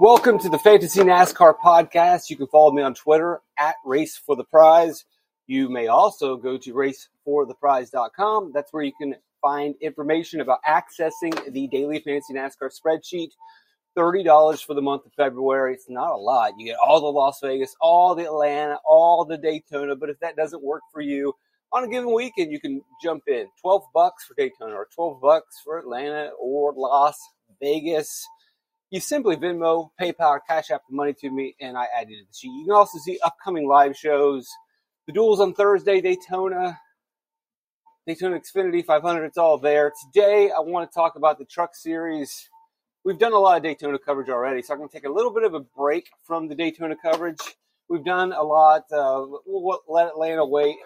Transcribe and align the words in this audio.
Welcome 0.00 0.38
to 0.38 0.48
the 0.48 0.58
Fantasy 0.58 1.00
NASCAR 1.00 1.58
podcast. 1.58 2.30
You 2.30 2.36
can 2.38 2.46
follow 2.46 2.72
me 2.72 2.80
on 2.80 2.94
Twitter 2.94 3.42
at 3.58 3.74
Race 3.84 4.16
for 4.16 4.34
the 4.34 4.44
Prize. 4.44 5.04
You 5.46 5.68
may 5.68 5.88
also 5.88 6.38
go 6.38 6.56
to 6.56 6.72
racefortheprize.com. 6.72 8.52
That's 8.54 8.72
where 8.72 8.82
you 8.82 8.94
can 8.98 9.16
find 9.42 9.74
information 9.82 10.40
about 10.40 10.60
accessing 10.66 11.52
the 11.52 11.68
daily 11.68 12.00
Fantasy 12.00 12.32
NASCAR 12.32 12.70
spreadsheet. 12.72 13.32
$30 13.94 14.64
for 14.64 14.72
the 14.72 14.80
month 14.80 15.04
of 15.04 15.12
February. 15.12 15.74
It's 15.74 15.90
not 15.90 16.14
a 16.14 16.16
lot. 16.16 16.54
You 16.56 16.64
get 16.64 16.78
all 16.82 17.02
the 17.02 17.06
Las 17.08 17.40
Vegas, 17.42 17.76
all 17.78 18.14
the 18.14 18.24
Atlanta, 18.24 18.78
all 18.88 19.26
the 19.26 19.36
Daytona. 19.36 19.96
But 19.96 20.08
if 20.08 20.18
that 20.20 20.34
doesn't 20.34 20.62
work 20.62 20.80
for 20.90 21.02
you 21.02 21.34
on 21.72 21.84
a 21.84 21.88
given 21.88 22.14
weekend, 22.14 22.50
you 22.50 22.58
can 22.58 22.80
jump 23.02 23.24
in 23.26 23.48
12 23.60 23.82
bucks 23.92 24.24
for 24.24 24.32
Daytona 24.32 24.72
or 24.72 24.88
12 24.94 25.20
bucks 25.20 25.60
for 25.62 25.78
Atlanta 25.78 26.30
or 26.40 26.72
Las 26.74 27.18
Vegas. 27.60 28.26
You 28.90 29.00
simply 29.00 29.36
Venmo, 29.36 29.90
PayPal, 30.00 30.40
Cash 30.46 30.70
App 30.70 30.82
the 30.88 30.96
money 30.96 31.14
to 31.20 31.30
me, 31.30 31.54
and 31.60 31.76
I 31.76 31.86
add 31.96 32.10
it 32.10 32.18
to 32.18 32.24
the 32.24 32.34
sheet. 32.34 32.48
You 32.48 32.64
can 32.64 32.74
also 32.74 32.98
see 32.98 33.18
upcoming 33.24 33.68
live 33.68 33.96
shows. 33.96 34.48
The 35.06 35.12
duels 35.12 35.40
on 35.40 35.54
Thursday, 35.54 36.00
Daytona, 36.00 36.78
Daytona 38.06 38.40
Xfinity 38.40 38.84
500. 38.84 39.24
It's 39.24 39.38
all 39.38 39.58
there. 39.58 39.92
Today, 40.12 40.50
I 40.50 40.60
want 40.60 40.90
to 40.90 40.94
talk 40.94 41.16
about 41.16 41.38
the 41.38 41.44
Truck 41.44 41.74
Series 41.74 42.48
we've 43.04 43.18
done 43.18 43.32
a 43.32 43.38
lot 43.38 43.56
of 43.56 43.62
Daytona 43.62 43.98
coverage 43.98 44.28
already, 44.28 44.62
so 44.62 44.72
I'm 44.72 44.78
going 44.78 44.88
to 44.88 44.94
take 44.94 45.04
a 45.04 45.12
little 45.12 45.32
bit 45.32 45.44
of 45.44 45.54
a 45.54 45.60
break 45.60 46.10
from 46.24 46.48
the 46.48 46.54
Daytona 46.54 46.96
coverage. 47.00 47.40
We've 47.88 48.04
done 48.04 48.32
a 48.32 48.42
lot. 48.42 48.84
Uh, 48.92 49.26
we'll 49.46 49.80
let 49.88 50.08
Atlanta 50.08 50.44
wait. 50.44 50.76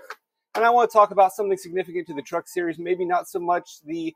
And 0.54 0.64
I 0.64 0.70
want 0.70 0.90
to 0.90 0.92
talk 0.92 1.10
about 1.10 1.32
something 1.32 1.58
significant 1.58 2.06
to 2.08 2.14
the 2.14 2.22
Truck 2.22 2.48
Series. 2.48 2.78
Maybe 2.78 3.04
not 3.04 3.28
so 3.28 3.40
much 3.40 3.80
the 3.84 4.14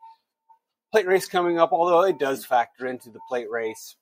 plate 0.93 1.07
race 1.07 1.29
coming 1.29 1.59
up, 1.59 1.73
although 1.73 2.03
it 2.03 2.19
does 2.19 2.45
factor 2.45 2.87
into 2.87 3.11
the 3.11 3.21
plate 3.29 3.51
race. 3.51 3.97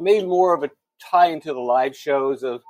Maybe 0.00 0.26
more 0.26 0.54
of 0.54 0.62
a 0.62 0.70
tie 1.10 1.28
into 1.28 1.52
the 1.52 1.60
live 1.60 1.96
shows 1.96 2.42
of 2.42 2.62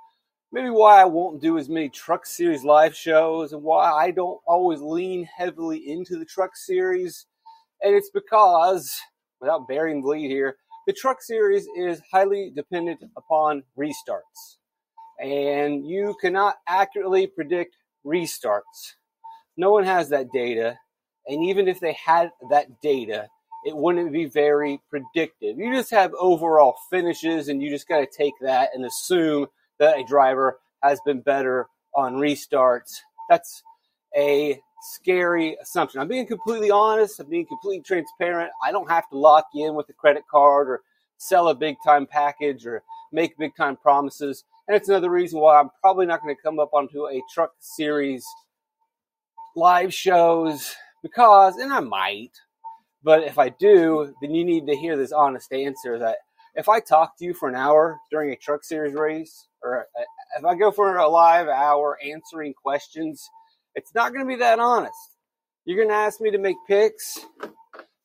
maybe 0.53 0.71
why 0.71 1.03
I 1.03 1.05
won't 1.05 1.43
do 1.43 1.59
as 1.59 1.69
many 1.69 1.89
Truck 1.89 2.27
Series 2.27 2.65
live 2.65 2.97
shows 2.97 3.53
and 3.53 3.63
why 3.63 3.93
I 3.93 4.11
don't 4.11 4.41
always 4.47 4.81
lean 4.81 5.25
heavily 5.25 5.91
into 5.91 6.19
the 6.19 6.25
Truck 6.25 6.57
Series. 6.57 7.27
And 7.83 7.95
it's 7.95 8.11
because 8.11 8.99
without 9.41 9.69
bearing 9.69 10.03
the 10.03 10.09
lead 10.09 10.31
here, 10.31 10.57
the 10.87 10.93
truck 10.93 11.23
series 11.23 11.69
is 11.77 12.01
highly 12.11 12.51
dependent 12.55 13.01
upon 13.17 13.63
restarts. 13.79 14.57
And 15.21 15.87
you 15.87 16.17
cannot 16.21 16.57
accurately 16.67 17.27
predict 17.27 17.77
restarts. 18.07 18.95
No 19.57 19.71
one 19.71 19.85
has 19.85 20.09
that 20.09 20.33
data. 20.33 20.79
And 21.27 21.45
even 21.45 21.69
if 21.69 21.81
they 21.81 21.93
had 21.93 22.31
that 22.51 22.81
data, 22.81 23.29
it 23.65 23.77
wouldn't 23.77 24.13
be 24.13 24.27
very 24.27 24.81
predictive. 24.89 25.59
You 25.59 25.73
just 25.73 25.91
have 25.91 26.13
overall 26.19 26.77
finishes, 26.91 27.49
and 27.49 27.63
you 27.63 27.71
just 27.71 27.89
got 27.89 27.99
to 27.99 28.07
take 28.07 28.35
that 28.41 28.71
and 28.75 28.85
assume 28.85 29.47
that 29.79 29.99
a 29.99 30.05
driver 30.05 30.59
has 30.83 31.01
been 31.05 31.21
better 31.21 31.67
on 31.95 32.15
restarts. 32.15 32.99
That's 33.29 33.63
a 34.17 34.61
scary 34.81 35.57
assumption. 35.61 36.01
I'm 36.01 36.09
being 36.09 36.27
completely 36.27 36.71
honest. 36.71 37.21
I'm 37.21 37.29
being 37.29 37.47
completely 37.47 37.83
transparent. 37.83 38.51
I 38.65 38.73
don't 38.73 38.89
have 38.89 39.09
to 39.11 39.19
lock 39.19 39.49
you 39.53 39.69
in 39.69 39.75
with 39.75 39.89
a 39.89 39.93
credit 39.93 40.23
card 40.31 40.69
or 40.69 40.83
sell 41.19 41.49
a 41.49 41.55
big 41.55 41.77
time 41.85 42.07
package 42.07 42.65
or 42.67 42.83
make 43.13 43.37
big 43.39 43.57
time 43.57 43.77
promises. 43.77 44.45
And 44.67 44.77
it's 44.77 44.89
another 44.89 45.11
reason 45.11 45.41
why 45.41 45.59
I'm 45.59 45.71
probably 45.81 46.07
not 46.07 46.23
going 46.23 46.35
to 46.35 46.43
come 46.43 46.61
up 46.61 46.73
onto 46.73 47.09
a 47.09 47.21
truck 47.33 47.53
series 47.59 48.25
live 49.57 49.93
shows 49.93 50.77
because, 51.03 51.57
and 51.57 51.73
I 51.73 51.81
might, 51.81 52.33
but 53.03 53.23
if 53.23 53.39
I 53.39 53.51
do, 53.51 54.15
then 54.21 54.35
you 54.35 54.45
need 54.45 54.67
to 54.67 54.77
hear 54.77 54.97
this 54.97 55.13
honest 55.13 55.53
answer 55.53 55.99
that 55.99 56.19
if 56.55 56.69
I 56.69 56.81
talk 56.81 57.17
to 57.19 57.25
you 57.25 57.35
for 57.35 57.49
an 57.49 57.55
hour 57.55 57.99
during 58.11 58.33
a 58.33 58.37
truck 58.37 58.65
series 58.65 58.95
race, 58.95 59.47
or 59.63 59.87
if 60.37 60.45
I 60.45 60.55
go 60.57 60.71
for 60.71 60.97
a 60.97 61.09
live 61.09 61.49
hour 61.49 61.99
answering 62.05 62.55
questions, 62.55 63.29
it's 63.75 63.95
not 63.95 64.13
going 64.13 64.25
to 64.25 64.29
be 64.29 64.41
that 64.41 64.59
honest. 64.59 65.17
You're 65.65 65.77
going 65.77 65.91
to 65.91 65.95
ask 65.95 66.21
me 66.21 66.31
to 66.31 66.39
make 66.39 66.57
picks. 66.67 67.19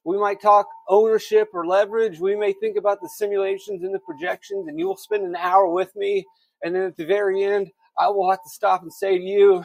We 0.03 0.19
might 0.19 0.41
talk 0.41 0.67
ownership 0.89 1.49
or 1.53 1.65
leverage. 1.65 2.19
We 2.19 2.35
may 2.35 2.53
think 2.53 2.77
about 2.77 3.01
the 3.01 3.09
simulations 3.09 3.83
and 3.83 3.93
the 3.93 3.99
projections, 3.99 4.67
and 4.67 4.77
you 4.77 4.87
will 4.87 4.97
spend 4.97 5.25
an 5.25 5.35
hour 5.35 5.67
with 5.67 5.95
me. 5.95 6.25
And 6.61 6.75
then 6.75 6.83
at 6.83 6.97
the 6.97 7.05
very 7.05 7.43
end, 7.43 7.71
I 7.97 8.09
will 8.09 8.29
have 8.29 8.43
to 8.43 8.49
stop 8.49 8.81
and 8.83 8.93
say 8.93 9.17
to 9.17 9.23
you, 9.23 9.63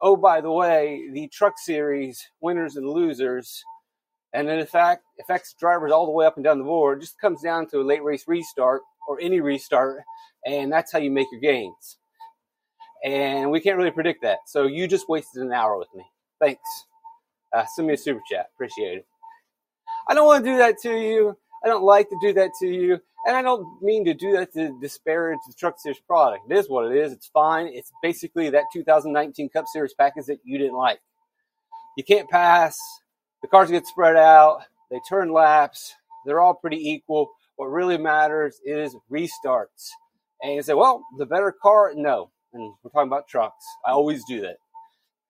oh, 0.00 0.16
by 0.16 0.40
the 0.40 0.50
way, 0.50 1.02
the 1.12 1.28
truck 1.28 1.54
series 1.58 2.26
winners 2.40 2.76
and 2.76 2.88
losers, 2.88 3.62
and 4.34 4.46
then 4.46 4.58
in 4.58 4.66
fact 4.66 5.04
affects 5.20 5.54
drivers 5.58 5.92
all 5.92 6.04
the 6.04 6.12
way 6.12 6.26
up 6.26 6.36
and 6.36 6.44
down 6.44 6.58
the 6.58 6.64
board, 6.64 7.00
just 7.00 7.18
comes 7.20 7.40
down 7.40 7.66
to 7.68 7.80
a 7.80 7.82
late 7.82 8.04
race 8.04 8.24
restart 8.26 8.82
or 9.08 9.18
any 9.20 9.40
restart, 9.40 10.02
and 10.44 10.70
that's 10.70 10.92
how 10.92 10.98
you 10.98 11.10
make 11.10 11.28
your 11.32 11.40
gains 11.40 11.96
and 13.04 13.50
we 13.50 13.60
can't 13.60 13.76
really 13.76 13.90
predict 13.90 14.22
that. 14.22 14.38
So 14.46 14.66
you 14.66 14.88
just 14.88 15.08
wasted 15.08 15.42
an 15.42 15.52
hour 15.52 15.78
with 15.78 15.88
me. 15.94 16.04
Thanks. 16.40 16.62
Uh, 17.52 17.64
send 17.76 17.86
me 17.86 17.94
a 17.94 17.98
super 17.98 18.20
chat. 18.28 18.46
Appreciate 18.54 18.98
it. 18.98 19.06
I 20.08 20.14
don't 20.14 20.26
want 20.26 20.44
to 20.44 20.50
do 20.50 20.56
that 20.58 20.78
to 20.82 20.98
you. 20.98 21.36
I 21.62 21.68
don't 21.68 21.84
like 21.84 22.08
to 22.08 22.16
do 22.20 22.32
that 22.32 22.50
to 22.60 22.66
you. 22.66 22.98
And 23.26 23.36
I 23.36 23.42
don't 23.42 23.82
mean 23.82 24.04
to 24.06 24.14
do 24.14 24.32
that 24.32 24.52
to 24.54 24.76
disparage 24.80 25.38
the 25.46 25.54
Truck 25.54 25.78
Series 25.78 26.00
product. 26.00 26.50
It 26.50 26.56
is 26.56 26.68
what 26.68 26.90
it 26.90 26.96
is. 26.96 27.12
It's 27.12 27.28
fine. 27.28 27.68
It's 27.68 27.90
basically 28.02 28.50
that 28.50 28.64
2019 28.72 29.50
Cup 29.50 29.66
Series 29.72 29.94
package 29.94 30.26
that 30.26 30.40
you 30.44 30.58
didn't 30.58 30.76
like. 30.76 31.00
You 31.96 32.04
can't 32.04 32.28
pass. 32.28 32.76
The 33.44 33.48
cars 33.48 33.70
get 33.70 33.86
spread 33.86 34.16
out. 34.16 34.62
They 34.90 35.00
turn 35.06 35.30
laps. 35.30 35.94
They're 36.24 36.40
all 36.40 36.54
pretty 36.54 36.78
equal. 36.78 37.30
What 37.56 37.66
really 37.66 37.98
matters 37.98 38.58
is 38.64 38.96
restarts. 39.12 39.90
And 40.42 40.54
you 40.54 40.62
say, 40.62 40.74
well, 40.74 41.04
the 41.18 41.26
better 41.26 41.52
car? 41.52 41.92
No 41.94 42.30
and 42.54 42.72
we're 42.82 42.90
talking 42.90 43.08
about 43.08 43.28
trucks. 43.28 43.64
I 43.84 43.90
always 43.90 44.24
do 44.24 44.40
that. 44.42 44.56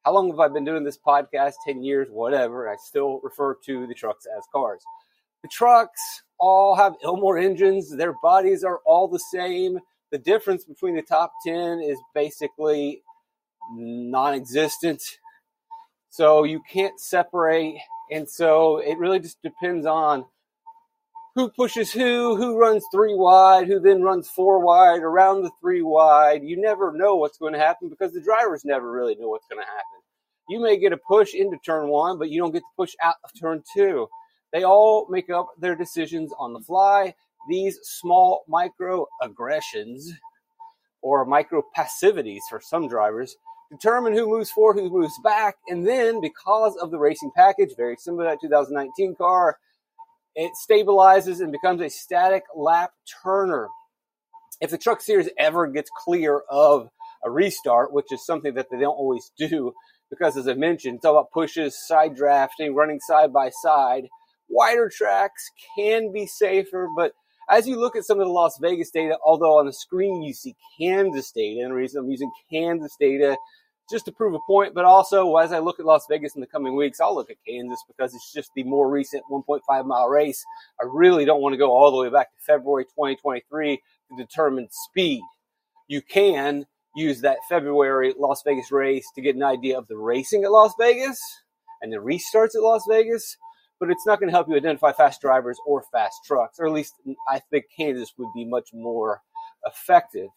How 0.05 0.13
long 0.13 0.31
have 0.31 0.39
I 0.39 0.49
been 0.49 0.65
doing 0.65 0.85
this 0.85 0.99
podcast? 0.99 1.55
10 1.67 1.83
years, 1.83 2.09
whatever. 2.11 2.69
I 2.69 2.77
still 2.77 3.21
refer 3.23 3.57
to 3.65 3.87
the 3.87 3.95
trucks 3.95 4.27
as 4.27 4.45
cars. 4.53 4.83
The 5.43 5.49
trucks 5.49 6.23
all 6.39 6.77
have 6.77 6.95
Ilmor 7.03 7.43
engines. 7.43 7.97
Their 7.97 8.15
bodies 8.23 8.63
are 8.63 8.81
all 8.85 9.09
the 9.09 9.19
same. 9.19 9.79
The 10.13 10.19
difference 10.19 10.65
between 10.65 10.95
the 10.95 11.03
top 11.03 11.33
10 11.47 11.81
is 11.81 11.99
basically 12.15 13.03
non 13.73 14.35
existent. 14.35 15.03
So 16.11 16.45
you 16.45 16.61
can't 16.71 17.01
separate. 17.01 17.79
And 18.15 18.29
so 18.29 18.79
it 18.79 18.97
really 18.97 19.19
just 19.19 19.43
depends 19.43 19.87
on 19.87 20.25
who 21.35 21.51
pushes 21.51 21.93
who, 21.93 22.37
who 22.37 22.57
runs 22.57 22.85
three 22.93 23.17
wide, 23.17 23.67
who 23.67 23.81
then 23.81 24.03
runs 24.03 24.29
four 24.29 24.61
wide 24.61 25.01
around 25.03 25.43
the 25.43 25.51
three 25.61 25.83
wide. 25.83 26.45
You 26.45 26.61
never 26.61 26.93
know 26.93 27.17
what's 27.17 27.39
going 27.39 27.55
to 27.55 27.59
happen 27.59 27.89
because 27.89 28.13
the 28.13 28.21
drivers 28.21 28.65
never 28.65 28.89
really 28.89 29.17
know 29.17 29.31
what's 29.31 29.49
going 29.49 29.61
to 29.61 29.67
happen. 29.67 30.01
You 30.49 30.61
may 30.61 30.79
get 30.79 30.93
a 30.93 30.97
push 30.97 31.35
into 31.35 31.57
turn 31.67 31.89
one, 31.89 32.17
but 32.17 32.31
you 32.31 32.41
don't 32.41 32.53
get 32.53 32.61
to 32.61 32.77
push 32.77 32.95
out 33.03 33.17
of 33.25 33.31
turn 33.37 33.65
two. 33.75 34.07
They 34.53 34.63
all 34.63 35.09
make 35.11 35.29
up 35.29 35.49
their 35.59 35.75
decisions 35.75 36.31
on 36.39 36.53
the 36.53 36.61
fly. 36.61 37.17
These 37.49 37.81
small 37.83 38.45
micro 38.47 39.07
aggressions 39.21 40.13
or 41.03 41.25
micro 41.25 41.65
passivities 41.75 42.45
for 42.49 42.61
some 42.61 42.87
drivers 42.87 43.35
determine 43.75 44.13
who 44.13 44.29
moves 44.29 44.51
forward, 44.51 44.79
who 44.79 44.91
moves 44.91 45.19
back. 45.23 45.57
And 45.69 45.87
then 45.87 46.21
because 46.21 46.77
of 46.77 46.91
the 46.91 46.99
racing 46.99 47.33
package, 47.37 47.71
very 47.77 47.97
similar 47.97 48.25
to 48.25 48.31
that 48.31 48.41
2019 48.41 49.17
car, 49.17 49.59
it 50.35 50.53
stabilizes 50.69 51.41
and 51.41 51.53
becomes 51.53 51.81
a 51.81 51.89
static 51.89 52.45
lap 52.57 52.93
turner. 53.23 53.69
If 54.61 54.71
the 54.71 54.79
truck 54.79 55.01
series 55.01 55.29
ever 55.39 55.67
gets 55.67 55.91
clear 56.05 56.43
of 56.51 56.89
a 57.25 57.31
restart, 57.31 57.93
which 57.93 58.13
is 58.13 58.25
something 58.25 58.55
that 58.55 58.69
they 58.71 58.79
don't 58.79 58.95
always 58.95 59.31
do, 59.39 59.73
because 60.11 60.37
as 60.37 60.49
I 60.49 60.55
mentioned, 60.55 60.97
it's 60.97 61.05
all 61.05 61.19
about 61.19 61.33
pushes, 61.33 61.77
side 61.87 62.15
drafting, 62.17 62.75
running 62.75 63.01
side 63.01 63.33
by 63.33 63.51
side. 63.63 64.09
Wider 64.49 64.91
tracks 64.95 65.51
can 65.77 66.13
be 66.13 66.27
safer, 66.27 66.89
but 66.97 67.13
as 67.51 67.67
you 67.67 67.79
look 67.79 67.97
at 67.97 68.05
some 68.05 68.21
of 68.21 68.27
the 68.27 68.33
Las 68.33 68.59
Vegas 68.61 68.91
data, 68.91 69.19
although 69.25 69.59
on 69.59 69.67
the 69.67 69.73
screen 69.73 70.23
you 70.23 70.33
see 70.33 70.55
Kansas 70.79 71.31
data, 71.33 71.61
and 71.63 71.71
the 71.71 71.75
reason 71.75 72.01
I'm 72.01 72.11
using 72.11 72.31
Kansas 72.51 72.97
data 72.99 73.37
just 73.91 74.07
to 74.07 74.13
prove 74.13 74.35
a 74.35 74.39
point, 74.47 74.75
but 74.75 74.85
also 74.85 75.37
as 75.37 75.53
I 75.53 75.59
look 75.59 75.79
at 75.79 75.87
Las 75.87 76.07
Vegas 76.09 76.35
in 76.35 76.41
the 76.41 76.47
coming 76.47 76.75
weeks, 76.75 77.01
I'll 77.01 77.15
look 77.15 77.31
at 77.31 77.37
Kansas 77.47 77.83
because 77.87 78.15
it's 78.15 78.33
just 78.33 78.51
the 78.55 78.65
more 78.65 78.91
recent 78.91 79.25
1.5 79.31 79.87
mile 79.87 80.09
race. 80.09 80.45
I 80.81 80.87
really 80.91 81.25
don't 81.25 81.43
want 81.43 81.53
to 81.53 81.59
go 81.59 81.71
all 81.71 81.91
the 81.91 81.99
way 81.99 82.11
back 82.11 82.33
to 82.33 82.41
February 82.47 82.85
2023 82.85 83.77
to 83.77 84.17
determine 84.17 84.69
speed. 84.71 85.23
You 85.89 86.01
can 86.01 86.67
use 86.97 87.21
that 87.21 87.39
February 87.49 88.15
Las 88.19 88.43
Vegas 88.45 88.71
race 88.73 89.07
to 89.15 89.21
get 89.21 89.37
an 89.37 89.43
idea 89.43 89.77
of 89.77 89.89
the 89.89 89.97
racing 89.97 90.45
at 90.45 90.53
Las 90.53 90.73
Vegas 90.79 91.21
and 91.83 91.93
the 91.93 91.99
restarts 91.99 92.55
at 92.55 92.63
Las 92.63 92.85
Vegas, 92.89 93.37
but 93.79 93.91
it's 93.91 94.07
not 94.07 94.19
going 94.19 94.29
to 94.29 94.35
help 94.35 94.49
you 94.49 94.57
identify 94.57 94.93
fast 94.93 95.21
drivers 95.21 95.59
or 95.67 95.85
fast 95.93 96.21
trucks, 96.25 96.59
or 96.59 96.67
at 96.67 96.73
least 96.73 96.95
I 97.29 97.41
think 97.51 97.67
Kansas 97.77 98.15
would 98.17 98.33
be 98.35 98.45
much 98.45 98.71
more 98.73 99.21
effective. 99.67 100.29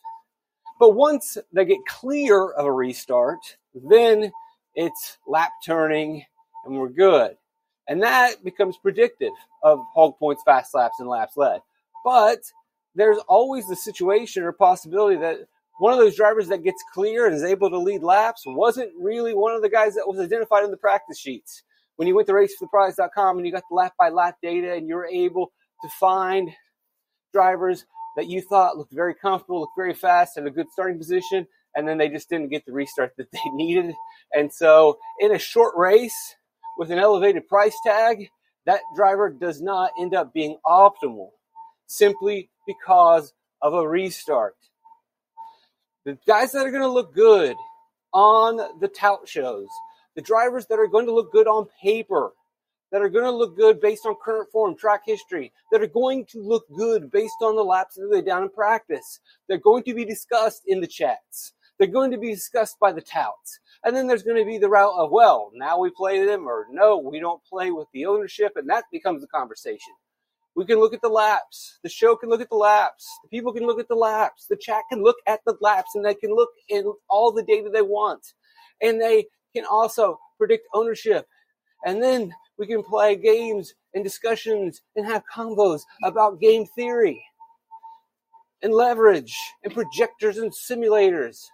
But 0.79 0.91
once 0.95 1.38
they 1.51 1.65
get 1.65 1.79
clear 1.88 2.51
of 2.51 2.65
a 2.65 2.71
restart, 2.71 3.57
then 3.74 4.31
it's 4.75 5.18
lap 5.27 5.51
turning 5.65 6.24
and 6.65 6.77
we're 6.77 6.89
good. 6.89 7.38
And 7.88 8.03
that 8.03 8.44
becomes 8.44 8.77
predictive 8.77 9.31
of 9.63 9.79
hog 9.94 10.19
points, 10.19 10.44
fast 10.45 10.75
laps, 10.75 11.00
and 11.00 11.07
laps 11.07 11.38
led. 11.38 11.62
But 12.03 12.39
there's 12.95 13.18
always 13.27 13.68
the 13.68 13.75
situation 13.75 14.44
or 14.44 14.51
possibility 14.51 15.18
that 15.18 15.38
one 15.79 15.94
of 15.94 16.00
those 16.00 16.15
drivers 16.15 16.47
that 16.50 16.63
gets 16.63 16.83
clear 16.94 17.27
and 17.27 17.35
is 17.35 17.44
able 17.44 17.69
to 17.69 17.77
lead 17.77 18.03
laps 18.03 18.44
wasn't 18.45 18.91
really 19.00 19.33
one 19.33 19.53
of 19.53 19.62
the 19.62 19.69
guys 19.69 19.95
that 19.95 20.07
was 20.07 20.19
identified 20.19 20.63
in 20.63 20.71
the 20.71 20.77
practice 20.77 21.19
sheets. 21.19 21.63
When 21.95 22.07
you 22.07 22.15
went 22.15 22.27
to 22.27 22.33
racefortheprize.com 22.33 23.38
and 23.38 23.45
you 23.45 23.51
got 23.51 23.63
the 23.69 23.75
lap 23.75 23.94
by 23.97 24.09
lap 24.09 24.38
data 24.41 24.74
and 24.74 24.88
you 24.88 24.95
were 24.95 25.07
able 25.07 25.51
to 25.81 25.89
find 26.00 26.51
drivers 27.33 27.85
that 28.18 28.28
you 28.28 28.42
thought 28.42 28.78
looked 28.78 28.92
very 28.92 29.14
comfortable, 29.14 29.62
looked 29.62 29.78
very 29.78 29.94
fast, 29.94 30.36
had 30.36 30.48
a 30.48 30.52
good 30.52 30.69
starting 30.74 30.98
position, 30.98 31.48
and 31.75 31.88
then 31.88 32.00
they 32.00 32.10
just 32.10 32.28
didn't 32.28 32.50
get 32.50 32.66
the 32.66 32.74
restart 32.74 33.14
that 33.16 33.31
they 33.31 33.40
needed. 33.54 33.96
And 34.34 34.52
so, 34.52 34.98
in 35.22 35.34
a 35.34 35.40
short 35.40 35.78
race 35.78 36.36
with 36.78 36.92
an 36.92 37.00
elevated 37.00 37.48
price 37.48 37.78
tag, 37.86 38.28
that 38.66 38.81
driver 38.96 39.30
does 39.30 39.62
not 39.62 39.92
end 40.00 40.14
up 40.14 40.34
being 40.34 40.58
optimal 40.66 41.30
simply 41.86 42.50
because 42.66 43.34
of 43.62 43.74
a 43.74 43.88
restart. 43.88 44.56
The 46.04 46.18
guys 46.28 46.52
that 46.52 46.66
are 46.66 46.72
going 46.72 46.81
to 46.81 46.90
look 46.90 47.13
good 47.13 47.56
on 48.13 48.58
the 48.80 48.88
tout 48.88 49.28
shows, 49.28 49.68
the 50.16 50.22
drivers 50.22 50.66
that 50.68 50.80
are 50.80 50.88
going 50.88 51.06
to 51.06 51.13
look 51.13 51.31
good 51.31 51.48
on 51.48 51.68
paper, 51.81 52.31
that 52.92 53.01
are 53.01 53.10
going 53.10 53.25
to 53.25 53.31
look 53.31 53.57
good 53.57 53.81
based 53.81 54.06
on 54.06 54.16
current 54.24 54.50
form, 54.51 54.75
track 54.75 55.01
history, 55.06 55.51
that 55.72 55.81
are 55.81 55.88
going 55.88 56.25
to 56.25 56.42
look 56.42 56.66
good 56.75 57.12
based 57.12 57.42
on 57.42 57.56
the 57.56 57.63
laps 57.63 57.95
that 57.95 58.07
they're 58.12 58.22
down 58.22 58.44
in 58.44 58.50
practice. 58.50 59.19
They're 59.48 59.57
going 59.57 59.84
to 59.84 59.94
be 59.94 60.06
discussed 60.06 60.63
in 60.68 60.80
the 60.80 60.88
chats. 60.88 61.54
They're 61.78 61.88
going 61.88 62.12
to 62.12 62.18
be 62.18 62.34
discussed 62.34 62.80
by 62.80 62.92
the 62.92 63.01
touts. 63.01 63.60
And 63.84 63.95
then 63.95 64.07
there's 64.07 64.24
going 64.24 64.38
to 64.38 64.45
be 64.45 64.57
the 64.57 64.69
route 64.69 64.95
of, 64.95 65.12
well, 65.12 65.51
now 65.54 65.78
we 65.78 65.92
play 65.92 66.25
them 66.25 66.48
or 66.48 66.66
no, 66.72 66.98
we 66.98 67.19
don't 67.19 67.44
play 67.44 67.72
with 67.72 67.88
the 67.94 68.06
ownership. 68.06 68.54
And 68.56 68.69
that 68.69 68.86
becomes 68.92 69.22
the 69.22 69.28
conversation. 69.28 69.94
We 70.56 70.66
can 70.66 70.80
look 70.80 70.95
at 70.95 71.04
the 71.04 71.10
laps. 71.10 71.78
The 71.84 71.89
show 71.89 72.16
can 72.16 72.30
look 72.30 72.42
at 72.42 72.50
the 72.50 72.56
laps. 72.56 73.07
The 73.24 73.30
people 73.30 73.54
can 73.54 73.68
look 73.68 73.80
at 73.80 73.88
the 73.88 73.95
laps. 73.95 74.48
The 74.48 74.56
chat 74.56 74.81
can 74.92 75.04
look 75.04 75.18
at 75.28 75.42
the 75.45 75.56
laps 75.62 75.94
and 75.94 76.04
they 76.04 76.16
can 76.16 76.34
look 76.34 76.50
in 76.69 76.92
all 77.10 77.31
the 77.31 77.44
data 77.44 77.69
they 77.72 77.84
want. 77.84 78.34
And 78.81 79.00
they 79.00 79.28
can 79.56 79.66
also 79.66 80.19
predict 80.39 80.68
ownership. 80.74 81.28
And 81.86 82.01
then 82.01 82.34
we 82.57 82.68
can 82.68 82.83
play 82.83 83.15
games 83.15 83.74
and 83.94 84.04
discussions 84.04 84.81
and 84.95 85.06
have 85.06 85.24
convos 85.33 85.81
about 86.04 86.39
game 86.39 86.65
theory 86.65 87.24
and 88.62 88.74
leverage 88.74 89.38
and 89.63 89.74
projectors 89.74 90.38
and 90.38 90.51
simulators. 90.51 91.45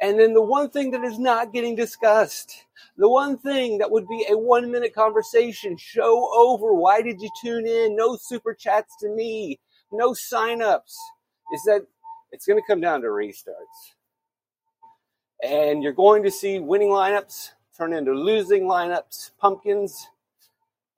And 0.00 0.20
then 0.20 0.34
the 0.34 0.42
one 0.42 0.70
thing 0.70 0.90
that 0.90 1.04
is 1.04 1.18
not 1.18 1.52
getting 1.52 1.74
discussed, 1.74 2.64
the 2.96 3.08
one 3.08 3.38
thing 3.38 3.78
that 3.78 3.90
would 3.90 4.06
be 4.06 4.26
a 4.28 4.36
one 4.36 4.70
minute 4.70 4.94
conversation, 4.94 5.76
show 5.78 6.30
over, 6.36 6.74
why 6.74 7.00
did 7.00 7.20
you 7.20 7.30
tune 7.42 7.66
in? 7.66 7.96
No 7.96 8.16
super 8.16 8.54
chats 8.54 8.94
to 9.00 9.08
me, 9.08 9.58
no 9.90 10.10
signups, 10.10 10.94
is 11.52 11.62
that 11.64 11.86
it's 12.30 12.46
going 12.46 12.60
to 12.60 12.66
come 12.66 12.80
down 12.80 13.00
to 13.00 13.08
restarts. 13.08 13.94
And 15.42 15.82
you're 15.82 15.92
going 15.92 16.22
to 16.24 16.30
see 16.30 16.58
winning 16.58 16.90
lineups 16.90 17.50
turn 17.76 17.92
into 17.92 18.12
losing 18.12 18.64
lineups, 18.64 19.32
pumpkins, 19.38 20.08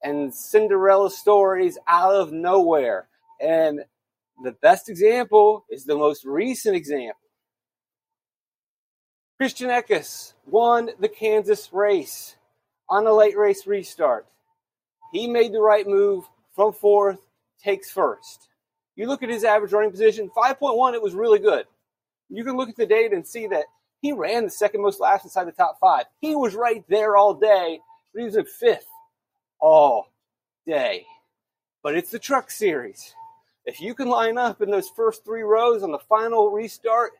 and 0.03 0.33
Cinderella 0.33 1.11
stories 1.11 1.79
out 1.87 2.15
of 2.15 2.33
nowhere. 2.33 3.09
And 3.41 3.81
the 4.43 4.53
best 4.53 4.89
example 4.89 5.65
is 5.71 5.85
the 5.85 5.97
most 5.97 6.25
recent 6.25 6.77
example. 6.77 7.21
Christian 9.37 9.71
Eckes 9.71 10.33
won 10.47 10.91
the 10.99 11.09
Kansas 11.09 11.73
race 11.73 12.37
on 12.89 13.07
a 13.07 13.13
late 13.13 13.37
race 13.37 13.67
restart. 13.67 14.27
He 15.13 15.29
made 15.29 15.53
the 15.53 15.61
right 15.61 15.87
move 15.87 16.25
from 16.55 16.73
fourth, 16.73 17.21
takes 17.63 17.91
first. 17.91 18.49
You 18.97 19.07
look 19.07 19.23
at 19.23 19.29
his 19.29 19.45
average 19.45 19.73
running 19.73 19.93
position, 19.93 20.31
5.1, 20.37 20.95
it 20.95 21.03
was 21.03 21.15
really 21.15 21.39
good. 21.39 21.67
You 22.29 22.45
can 22.45 22.57
look 22.57 22.69
at 22.69 22.77
the 22.77 22.87
data 22.87 23.15
and 23.15 23.27
see 23.27 23.47
that 23.47 23.67
he 24.01 24.13
ran 24.13 24.45
the 24.45 24.51
second 24.51 24.83
most 24.83 25.01
laps 25.01 25.25
inside 25.25 25.47
the 25.47 25.53
top 25.53 25.79
five. 25.81 26.07
He 26.21 26.35
was 26.35 26.55
right 26.55 26.85
there 26.89 27.17
all 27.17 27.35
day, 27.35 27.79
but 28.13 28.21
he 28.21 28.25
was 28.25 28.37
in 28.37 28.45
fifth 28.45 28.88
all 29.61 30.13
day. 30.67 31.07
But 31.83 31.97
it's 31.97 32.11
the 32.11 32.19
truck 32.19 32.51
series. 32.51 33.15
If 33.65 33.81
you 33.81 33.95
can 33.95 34.09
line 34.09 34.39
up 34.39 34.63
in 34.63 34.71
those 34.71 34.89
first 34.89 35.25
three 35.25 35.43
rows 35.43 35.83
on 35.83 35.93
the 35.93 35.99
final 35.99 36.51
restart, 36.51 37.13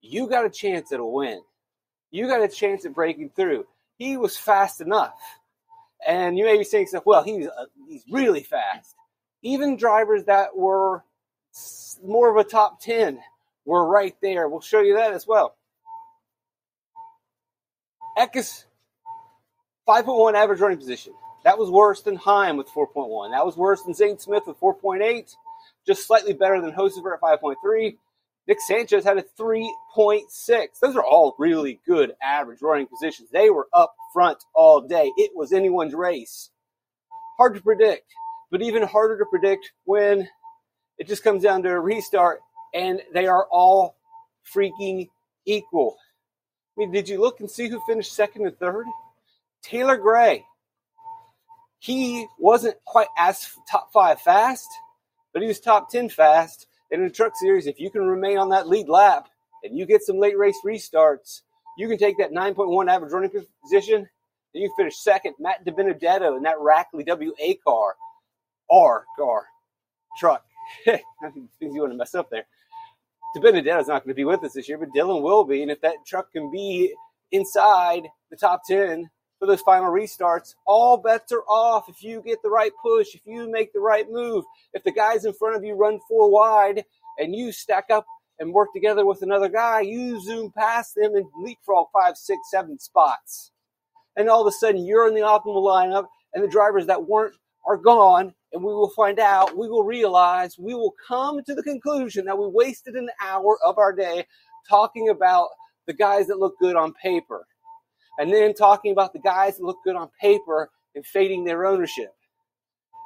you 0.00 0.28
got 0.28 0.46
a 0.46 0.50
chance 0.50 0.92
at 0.92 1.00
a 1.00 1.04
win. 1.04 1.40
You 2.10 2.26
got 2.26 2.42
a 2.42 2.48
chance 2.48 2.84
at 2.84 2.94
breaking 2.94 3.30
through. 3.36 3.66
He 3.98 4.16
was 4.16 4.36
fast 4.36 4.80
enough. 4.80 5.20
And 6.06 6.38
you 6.38 6.44
may 6.44 6.56
be 6.56 6.64
saying 6.64 6.86
stuff, 6.86 7.04
well, 7.04 7.22
he's, 7.22 7.46
uh, 7.46 7.66
he's 7.86 8.04
really 8.10 8.42
fast. 8.42 8.94
Even 9.42 9.76
drivers 9.76 10.24
that 10.24 10.56
were 10.56 11.04
more 12.02 12.30
of 12.30 12.36
a 12.36 12.48
top 12.48 12.80
10 12.80 13.20
were 13.64 13.86
right 13.86 14.16
there. 14.22 14.48
We'll 14.48 14.60
show 14.60 14.80
you 14.80 14.96
that 14.96 15.12
as 15.12 15.26
well. 15.26 15.54
Eckes, 18.18 18.64
5.1 19.86 20.34
average 20.34 20.60
running 20.60 20.78
position. 20.78 21.12
That 21.50 21.58
was 21.58 21.68
worse 21.68 22.00
than 22.02 22.14
Heim 22.14 22.56
with 22.56 22.68
4.1. 22.68 23.32
That 23.32 23.44
was 23.44 23.56
worse 23.56 23.82
than 23.82 23.92
Zane 23.92 24.20
Smith 24.20 24.44
with 24.46 24.60
4.8. 24.60 25.34
Just 25.84 26.06
slightly 26.06 26.32
better 26.32 26.60
than 26.60 26.70
Hocevar 26.70 27.14
at 27.14 27.20
5.3. 27.20 27.96
Nick 28.46 28.60
Sanchez 28.60 29.02
had 29.02 29.18
a 29.18 29.24
3.6. 29.36 30.28
Those 30.80 30.94
are 30.94 31.04
all 31.04 31.34
really 31.40 31.80
good 31.84 32.14
average 32.22 32.62
running 32.62 32.86
positions. 32.86 33.30
They 33.30 33.50
were 33.50 33.66
up 33.72 33.96
front 34.12 34.44
all 34.54 34.80
day. 34.80 35.10
It 35.16 35.32
was 35.34 35.52
anyone's 35.52 35.92
race. 35.92 36.50
Hard 37.36 37.56
to 37.56 37.60
predict, 37.60 38.06
but 38.52 38.62
even 38.62 38.84
harder 38.84 39.18
to 39.18 39.24
predict 39.24 39.72
when 39.86 40.28
it 40.98 41.08
just 41.08 41.24
comes 41.24 41.42
down 41.42 41.64
to 41.64 41.70
a 41.70 41.80
restart 41.80 42.38
and 42.72 43.02
they 43.12 43.26
are 43.26 43.48
all 43.50 43.96
freaking 44.54 45.08
equal. 45.46 45.96
I 46.76 46.82
mean, 46.82 46.92
did 46.92 47.08
you 47.08 47.20
look 47.20 47.40
and 47.40 47.50
see 47.50 47.68
who 47.68 47.82
finished 47.88 48.12
second 48.12 48.46
and 48.46 48.56
third? 48.56 48.86
Taylor 49.62 49.96
Gray, 49.96 50.44
he 51.80 52.26
wasn't 52.38 52.76
quite 52.84 53.08
as 53.16 53.48
top 53.68 53.90
five 53.92 54.20
fast, 54.20 54.68
but 55.32 55.42
he 55.42 55.48
was 55.48 55.58
top 55.58 55.90
10 55.90 56.10
fast. 56.10 56.66
And 56.92 57.02
in 57.02 57.10
truck 57.10 57.32
series, 57.36 57.66
if 57.66 57.80
you 57.80 57.90
can 57.90 58.02
remain 58.02 58.36
on 58.36 58.50
that 58.50 58.68
lead 58.68 58.88
lap 58.88 59.28
and 59.64 59.76
you 59.76 59.86
get 59.86 60.02
some 60.02 60.18
late 60.18 60.36
race 60.36 60.58
restarts, 60.64 61.40
you 61.78 61.88
can 61.88 61.96
take 61.96 62.18
that 62.18 62.32
9.1 62.32 62.90
average 62.90 63.12
running 63.12 63.30
position 63.62 63.96
and 63.96 64.62
you 64.62 64.70
finish 64.76 64.98
second. 64.98 65.34
Matt 65.38 65.64
DiBenedetto 65.64 66.36
in 66.36 66.42
that 66.42 66.58
Rackley 66.58 67.04
WA 67.06 67.54
car, 67.64 67.94
R 68.70 69.04
car, 69.18 69.46
truck. 70.18 70.44
things 70.84 71.00
you 71.60 71.80
want 71.80 71.92
to 71.92 71.96
mess 71.96 72.14
up 72.14 72.28
there. 72.30 72.44
DiBenedetto's 73.36 73.88
not 73.88 74.04
going 74.04 74.08
to 74.08 74.14
be 74.14 74.24
with 74.24 74.44
us 74.44 74.52
this 74.52 74.68
year, 74.68 74.76
but 74.76 74.90
Dylan 74.94 75.22
will 75.22 75.44
be. 75.44 75.62
And 75.62 75.70
if 75.70 75.80
that 75.80 75.94
truck 76.06 76.30
can 76.32 76.50
be 76.50 76.92
inside 77.32 78.08
the 78.30 78.36
top 78.36 78.62
10 78.66 79.08
for 79.40 79.46
those 79.46 79.62
final 79.62 79.90
restarts, 79.90 80.54
all 80.66 80.98
bets 80.98 81.32
are 81.32 81.42
off. 81.48 81.88
If 81.88 82.04
you 82.04 82.22
get 82.24 82.42
the 82.42 82.50
right 82.50 82.70
push, 82.80 83.14
if 83.14 83.22
you 83.24 83.50
make 83.50 83.72
the 83.72 83.80
right 83.80 84.06
move, 84.08 84.44
if 84.74 84.84
the 84.84 84.92
guys 84.92 85.24
in 85.24 85.32
front 85.32 85.56
of 85.56 85.64
you 85.64 85.74
run 85.74 85.98
four 86.06 86.30
wide 86.30 86.84
and 87.18 87.34
you 87.34 87.50
stack 87.50 87.86
up 87.90 88.04
and 88.38 88.52
work 88.52 88.68
together 88.74 89.04
with 89.06 89.22
another 89.22 89.48
guy, 89.48 89.80
you 89.80 90.20
zoom 90.22 90.52
past 90.56 90.94
them 90.94 91.14
and 91.16 91.24
leapfrog 91.42 91.86
five, 91.92 92.16
six, 92.16 92.38
seven 92.50 92.78
spots. 92.78 93.50
And 94.14 94.28
all 94.28 94.42
of 94.42 94.46
a 94.46 94.52
sudden 94.52 94.84
you're 94.84 95.08
in 95.08 95.14
the 95.14 95.20
optimal 95.20 95.64
lineup 95.64 96.06
and 96.34 96.44
the 96.44 96.48
drivers 96.48 96.86
that 96.86 97.08
weren't 97.08 97.34
are 97.66 97.78
gone 97.78 98.34
and 98.52 98.62
we 98.62 98.72
will 98.72 98.90
find 98.90 99.18
out, 99.18 99.56
we 99.56 99.68
will 99.68 99.84
realize, 99.84 100.58
we 100.58 100.74
will 100.74 100.94
come 101.06 101.42
to 101.44 101.54
the 101.54 101.62
conclusion 101.62 102.24
that 102.26 102.36
we 102.36 102.46
wasted 102.46 102.94
an 102.94 103.08
hour 103.22 103.58
of 103.64 103.78
our 103.78 103.92
day 103.92 104.26
talking 104.68 105.08
about 105.08 105.48
the 105.86 105.92
guys 105.92 106.26
that 106.26 106.38
look 106.38 106.58
good 106.58 106.76
on 106.76 106.92
paper 106.94 107.46
and 108.20 108.30
then 108.30 108.52
talking 108.52 108.92
about 108.92 109.14
the 109.14 109.18
guys 109.18 109.56
that 109.56 109.64
look 109.64 109.78
good 109.82 109.96
on 109.96 110.10
paper 110.20 110.70
and 110.94 111.06
fading 111.06 111.42
their 111.42 111.64
ownership. 111.64 112.12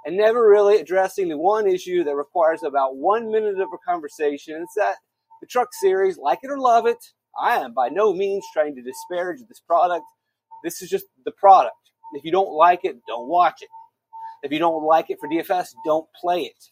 And 0.04 0.16
never 0.16 0.46
really 0.46 0.78
addressing 0.78 1.28
the 1.28 1.38
one 1.38 1.68
issue 1.68 2.02
that 2.02 2.16
requires 2.16 2.64
about 2.64 2.96
one 2.96 3.30
minute 3.30 3.60
of 3.60 3.68
a 3.72 3.78
conversation. 3.88 4.60
It's 4.60 4.74
that 4.74 4.96
the 5.40 5.46
truck 5.46 5.68
series, 5.72 6.18
like 6.18 6.40
it 6.42 6.50
or 6.50 6.58
love 6.58 6.86
it, 6.86 6.98
I 7.40 7.58
am 7.60 7.72
by 7.72 7.90
no 7.90 8.12
means 8.12 8.44
trying 8.52 8.74
to 8.74 8.82
disparage 8.82 9.38
this 9.48 9.60
product. 9.60 10.04
This 10.64 10.82
is 10.82 10.90
just 10.90 11.06
the 11.24 11.30
product. 11.30 11.76
If 12.14 12.24
you 12.24 12.32
don't 12.32 12.52
like 12.52 12.80
it, 12.82 12.96
don't 13.06 13.28
watch 13.28 13.62
it. 13.62 13.68
If 14.42 14.50
you 14.50 14.58
don't 14.58 14.84
like 14.84 15.10
it 15.10 15.18
for 15.20 15.28
DFS, 15.28 15.68
don't 15.86 16.08
play 16.20 16.42
it. 16.42 16.70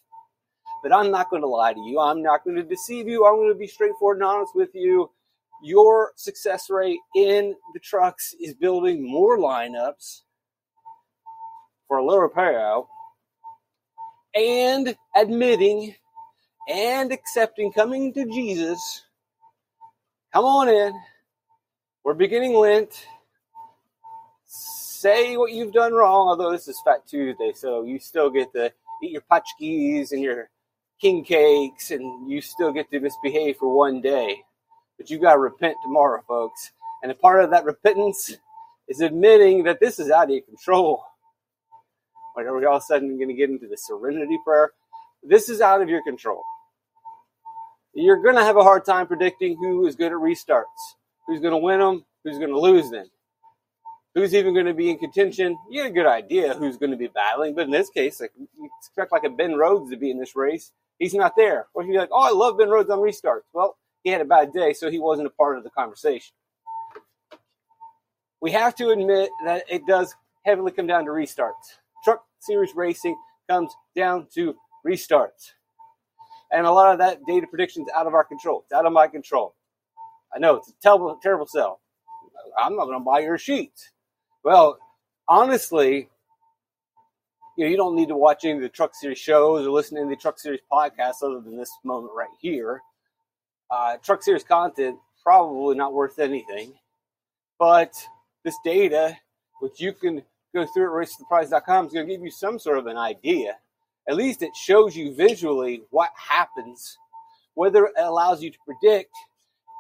But 0.83 0.93
I'm 0.93 1.13
not 1.13 1.31
going 1.31 1.43
to 1.43 1.49
lie 1.49 1.75
to 1.75 1.81
you. 1.81 2.01
I'm 2.01 2.23
not 2.23 2.43
going 2.43 2.57
to 2.57 2.65
deceive 2.65 3.07
you. 3.07 3.25
I'm 3.25 3.37
going 3.37 3.53
to 3.53 3.59
be 3.59 3.69
straightforward 3.69 4.17
and 4.17 4.25
honest 4.25 4.53
with 4.57 4.71
you 4.75 5.11
your 5.63 6.13
success 6.17 6.69
rate 6.69 6.99
in 7.15 7.55
the 7.75 7.81
trucks 7.81 8.35
is 8.41 8.55
building 8.55 9.09
more 9.09 9.39
lineups 9.39 10.23
for 11.89 11.99
a 11.99 12.05
lower 12.05 12.29
payout 12.29 12.87
and 14.35 14.97
admitting 15.15 15.95
and 16.69 17.13
accepting 17.13 17.73
coming 17.73 18.13
to 18.15 18.25
Jesus. 18.27 19.03
Come 20.33 20.45
on 20.45 20.69
in. 20.69 20.93
We're 22.05 22.15
beginning 22.15 22.55
Lent. 22.55 23.07
Say 24.47 25.37
what 25.37 25.53
you've 25.53 25.73
done 25.73 25.93
wrong, 25.93 26.29
although 26.29 26.53
this 26.53 26.69
is 26.69 26.81
Fat 26.85 27.07
Tuesday, 27.07 27.53
so 27.55 27.85
you 27.85 27.99
still 27.99 28.31
get 28.31 28.53
to 28.55 28.73
eat 29.03 29.11
your 29.11 29.23
pączkis 29.31 30.13
and 30.13 30.23
your 30.23 30.49
king 31.01 31.25
cakes 31.25 31.91
and 31.91 32.31
you 32.31 32.41
still 32.41 32.73
get 32.73 32.91
to 32.91 33.01
misbehave 33.01 33.57
for 33.57 33.75
one 33.75 34.01
day. 34.01 34.43
But 34.99 35.11
you 35.11 35.19
got 35.19 35.35
to 35.35 35.39
repent 35.39 35.77
tomorrow, 35.83 36.23
folks. 36.27 36.73
And 37.03 37.11
a 37.11 37.15
part 37.15 37.43
of 37.43 37.51
that 37.51 37.65
repentance 37.65 38.37
is 38.89 39.01
admitting 39.01 39.65
that 39.65 39.81
this 39.81 39.99
is 39.99 40.11
out 40.11 40.25
of 40.25 40.31
your 40.31 40.43
control. 40.43 41.05
Like, 42.37 42.47
are 42.47 42.57
we 42.57 42.65
all 42.65 42.77
of 42.77 42.83
a 42.83 42.85
sudden 42.85 43.17
going 43.17 43.29
to 43.29 43.35
get 43.35 43.51
into 43.51 43.69
the 43.69 43.77
serenity 43.77 44.39
prayer? 44.45 44.73
This 45.23 45.49
is 45.49 45.61
out 45.61 45.83
of 45.83 45.89
your 45.89 46.03
control. 46.03 46.43
You're 47.95 48.23
going 48.23 48.37
to 48.37 48.45
have 48.45 48.57
a 48.57 48.63
hard 48.63 48.85
time 48.85 49.07
predicting 49.07 49.57
who 49.57 49.87
is 49.87 49.97
good 49.97 50.13
at 50.13 50.19
restarts, 50.19 50.65
who's 51.27 51.41
going 51.41 51.53
to 51.53 51.59
win 51.59 51.79
them, 51.79 52.05
who's 52.25 52.39
going 52.39 52.51
to 52.51 52.59
lose 52.59 52.91
them, 52.91 53.07
who's 54.15 54.35
even 54.35 54.55
going 54.55 54.67
to 54.67 54.75
be 54.75 54.91
in 54.91 54.99
contention. 54.99 55.59
You 55.71 55.83
get 55.83 55.91
a 55.91 55.95
good 55.95 56.07
idea 56.07 56.55
who's 56.55 56.79
going 56.79 56.93
to 56.93 56.97
be 56.97 57.09
battling, 57.09 57.55
but 57.55 57.67
in 57.67 57.71
this 57.71 57.91
case, 57.91 58.21
like 58.21 58.33
you 58.37 58.71
expect 58.81 59.13
like 59.13 59.25
a 59.25 59.31
Ben 59.31 59.57
Rhodes 59.57 59.91
to 59.91 59.97
be 59.97 60.11
in 60.11 60.19
this 60.19 60.35
race. 60.35 60.73
He's 60.99 61.15
not 61.15 61.35
there. 61.37 61.67
Or 61.75 61.83
you're 61.83 62.01
like, 62.01 62.11
oh, 62.13 62.23
I 62.23 62.31
love 62.31 62.59
Ben 62.59 62.71
Rhodes 62.71 62.89
on 62.89 62.99
restarts. 62.99 63.43
Well, 63.53 63.77
he 64.03 64.11
had 64.11 64.21
a 64.21 64.27
bad 64.27 64.53
day, 64.53 64.73
so 64.73 64.91
he 64.91 64.99
wasn't 64.99 65.27
a 65.27 65.31
part 65.31 65.59
of 65.59 65.65
the 65.65 65.71
conversation. 65.71 66.35
We 68.41 68.51
have 68.53 68.75
to 68.77 68.91
admit 68.91 69.31
that 69.45 69.65
it 69.69 69.87
does 69.87 70.15
heavily 70.45 70.73
come 70.73 70.87
down 70.87 71.05
to 71.05 71.13
restarts. 71.13 71.79
Truck 72.05 72.25
series 72.41 72.75
racing 72.75 73.17
comes 73.49 73.73
down 73.95 74.27
to 74.35 74.57
restarts. 74.87 75.53
And 76.51 76.67
a 76.67 76.73
lot 76.73 76.93
of 76.93 76.99
that 76.99 77.21
data 77.27 77.47
prediction 77.47 77.83
is 77.83 77.89
out 77.95 78.07
of 78.07 78.15
our 78.15 78.25
control. 78.25 78.63
It's 78.65 78.73
out 78.73 78.85
of 78.85 78.93
my 78.93 79.07
control. 79.07 79.55
I 80.35 80.39
know 80.39 80.57
it's 80.57 80.69
a 80.69 80.73
terrible, 80.83 81.19
terrible 81.23 81.47
sell. 81.47 81.81
I'm 82.61 82.77
not 82.77 82.87
going 82.87 82.99
to 82.99 83.05
buy 83.05 83.21
your 83.21 83.39
sheets. 83.39 83.91
Well, 84.45 84.79
honestly, 85.29 86.09
you 87.57 87.65
know, 87.65 87.71
you 87.71 87.77
don't 87.77 87.95
need 87.95 88.09
to 88.09 88.17
watch 88.17 88.45
any 88.45 88.55
of 88.55 88.63
the 88.63 88.69
Truck 88.69 88.95
Series 88.95 89.19
shows 89.19 89.67
or 89.67 89.71
listen 89.71 90.03
to 90.03 90.09
the 90.09 90.17
Truck 90.17 90.39
Series 90.39 90.61
podcasts 90.71 91.23
other 91.23 91.41
than 91.41 91.57
this 91.57 91.71
moment 91.85 92.13
right 92.17 92.29
here. 92.41 92.83
Uh, 93.73 93.97
truck 94.03 94.23
Series 94.23 94.45
content 94.45 94.99
probably 95.23 95.75
not 95.75 95.95
worth 95.95 96.19
anything, 96.19 96.75
but 97.59 97.95
this 98.45 98.55
data, 98.63 99.17
which 99.61 99.81
you 99.81 99.95
can 99.95 100.23
go 100.55 100.67
through 100.67 101.03
at 101.03 101.09
racetheprize.com, 101.09 101.87
is 101.87 101.93
going 101.95 102.07
to 102.07 102.13
give 102.13 102.23
you 102.23 102.31
some 102.31 102.59
sort 102.59 102.77
of 102.77 102.87
an 102.87 102.99
idea. 102.99 103.57
At 104.07 104.17
least 104.17 104.43
it 104.43 104.55
shows 104.55 104.95
you 104.95 105.15
visually 105.15 105.85
what 105.89 106.11
happens. 106.19 106.99
Whether 107.55 107.87
it 107.87 107.95
allows 107.97 108.43
you 108.43 108.51
to 108.51 108.59
predict, 108.67 109.15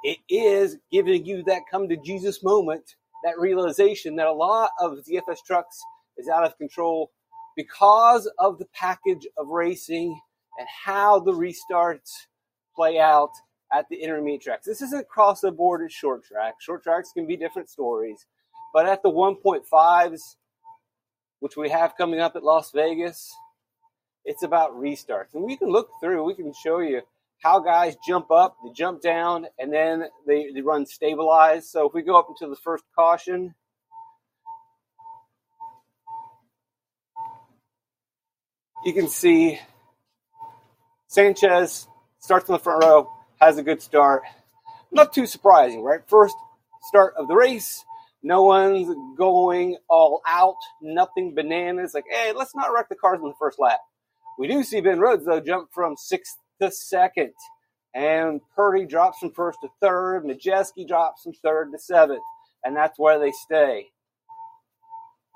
it 0.04 0.16
is 0.26 0.78
giving 0.90 1.26
you 1.26 1.42
that 1.44 1.62
come 1.70 1.86
to 1.90 1.96
Jesus 1.98 2.42
moment, 2.42 2.96
that 3.24 3.38
realization 3.38 4.16
that 4.16 4.26
a 4.26 4.32
lot 4.32 4.70
of 4.80 5.04
DFS 5.04 5.44
trucks 5.46 5.82
is 6.16 6.30
out 6.30 6.44
of 6.44 6.56
control 6.56 7.10
because 7.56 8.26
of 8.38 8.58
the 8.58 8.68
package 8.72 9.26
of 9.36 9.48
racing 9.48 10.18
and 10.58 10.66
how 10.82 11.20
the 11.20 11.32
restarts 11.32 12.10
play 12.74 12.98
out 12.98 13.32
at 13.72 13.88
the 13.88 13.96
intermediate 13.96 14.42
tracks. 14.42 14.66
This 14.66 14.82
isn't 14.82 15.00
across 15.00 15.40
the 15.40 15.50
board 15.50 15.82
at 15.82 15.90
short 15.90 16.24
tracks. 16.24 16.64
Short 16.64 16.82
tracks 16.82 17.10
can 17.12 17.26
be 17.26 17.36
different 17.36 17.70
stories. 17.70 18.26
But 18.72 18.86
at 18.86 19.02
the 19.02 19.10
1.5s, 19.10 20.20
which 21.40 21.56
we 21.56 21.70
have 21.70 21.96
coming 21.96 22.20
up 22.20 22.36
at 22.36 22.44
Las 22.44 22.70
Vegas, 22.72 23.34
it's 24.24 24.42
about 24.42 24.72
restarts. 24.72 25.34
And 25.34 25.42
we 25.42 25.56
can 25.56 25.68
look 25.68 25.88
through, 26.00 26.24
we 26.24 26.34
can 26.34 26.52
show 26.52 26.78
you 26.80 27.02
how 27.42 27.58
guys 27.58 27.96
jump 28.06 28.30
up, 28.30 28.56
they 28.64 28.70
jump 28.72 29.02
down, 29.02 29.46
and 29.58 29.72
then 29.72 30.04
they, 30.26 30.52
they 30.54 30.60
run 30.60 30.86
stabilized. 30.86 31.66
So 31.66 31.88
if 31.88 31.94
we 31.94 32.02
go 32.02 32.18
up 32.18 32.28
into 32.28 32.48
the 32.48 32.60
first 32.62 32.84
caution, 32.94 33.54
you 38.84 38.92
can 38.92 39.08
see 39.08 39.58
Sanchez 41.08 41.88
starts 42.20 42.48
in 42.48 42.52
the 42.52 42.58
front 42.60 42.84
row, 42.84 43.10
has 43.42 43.58
a 43.58 43.62
good 43.62 43.82
start. 43.82 44.22
Not 44.92 45.12
too 45.12 45.26
surprising, 45.26 45.82
right? 45.82 46.00
First 46.06 46.36
start 46.88 47.14
of 47.16 47.26
the 47.26 47.34
race, 47.34 47.84
no 48.22 48.44
one's 48.44 48.94
going 49.18 49.78
all 49.88 50.22
out, 50.28 50.54
nothing 50.80 51.34
bananas. 51.34 51.92
Like, 51.92 52.04
hey, 52.08 52.32
let's 52.36 52.54
not 52.54 52.72
wreck 52.72 52.88
the 52.88 52.94
cars 52.94 53.18
in 53.20 53.26
the 53.26 53.34
first 53.38 53.58
lap. 53.58 53.80
We 54.38 54.46
do 54.46 54.62
see 54.62 54.80
Ben 54.80 55.00
Rhodes, 55.00 55.26
though, 55.26 55.40
jump 55.40 55.70
from 55.72 55.96
sixth 55.96 56.36
to 56.60 56.70
second. 56.70 57.32
And 57.94 58.40
Purdy 58.54 58.86
drops 58.86 59.18
from 59.18 59.32
first 59.32 59.58
to 59.62 59.68
third. 59.80 60.24
Majeski 60.24 60.86
drops 60.86 61.22
from 61.22 61.32
third 61.32 61.72
to 61.72 61.78
seventh. 61.78 62.22
And 62.64 62.76
that's 62.76 62.98
where 62.98 63.18
they 63.18 63.32
stay. 63.32 63.88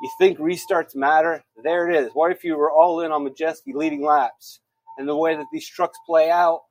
You 0.00 0.10
think 0.18 0.38
restarts 0.38 0.94
matter? 0.94 1.44
There 1.62 1.90
it 1.90 1.96
is. 1.96 2.10
What 2.12 2.30
if 2.30 2.44
you 2.44 2.56
were 2.56 2.70
all 2.70 3.00
in 3.00 3.10
on 3.10 3.26
Majeski 3.26 3.74
leading 3.74 4.04
laps? 4.04 4.60
And 4.96 5.08
the 5.08 5.16
way 5.16 5.34
that 5.34 5.46
these 5.52 5.68
trucks 5.68 5.98
play 6.06 6.30
out, 6.30 6.62